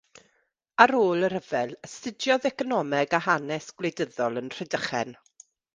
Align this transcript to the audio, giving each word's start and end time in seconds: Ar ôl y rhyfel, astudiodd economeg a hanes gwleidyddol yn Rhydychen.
Ar 0.85 0.93
ôl 0.99 1.27
y 1.27 1.29
rhyfel, 1.33 1.75
astudiodd 1.89 2.49
economeg 2.53 3.17
a 3.19 3.23
hanes 3.29 3.73
gwleidyddol 3.81 4.43
yn 4.45 4.53
Rhydychen. 4.57 5.19